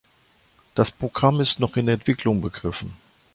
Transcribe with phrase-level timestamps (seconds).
[0.73, 2.97] Das Programm ist noch in der Entwicklung begriffen.